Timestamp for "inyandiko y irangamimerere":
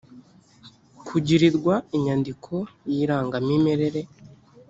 1.95-4.01